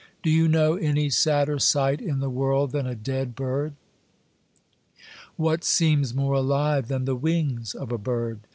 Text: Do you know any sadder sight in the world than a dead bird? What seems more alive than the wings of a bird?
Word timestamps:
Do 0.23 0.31
you 0.31 0.47
know 0.47 0.77
any 0.77 1.11
sadder 1.11 1.59
sight 1.59 2.01
in 2.01 2.21
the 2.21 2.29
world 2.31 2.71
than 2.71 2.87
a 2.87 2.95
dead 2.95 3.35
bird? 3.35 3.73
What 5.37 5.63
seems 5.63 6.15
more 6.15 6.33
alive 6.33 6.87
than 6.87 7.05
the 7.05 7.15
wings 7.15 7.75
of 7.75 7.91
a 7.91 7.99
bird? 7.99 8.39